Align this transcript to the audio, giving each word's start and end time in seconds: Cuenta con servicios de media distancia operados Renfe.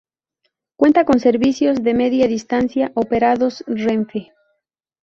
Cuenta 0.77 1.05
con 1.05 1.19
servicios 1.19 1.83
de 1.83 1.93
media 1.93 2.25
distancia 2.27 2.91
operados 2.95 3.63
Renfe. 3.67 4.31